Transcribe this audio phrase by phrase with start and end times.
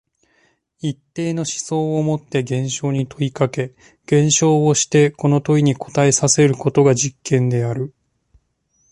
[0.79, 7.93] 一定の思想をもって現象に問いかけ、現象をしてこの問いに答えさせることが実験である。